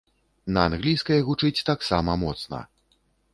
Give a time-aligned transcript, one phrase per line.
[0.55, 2.65] На англійскай гучыць таксама моцна.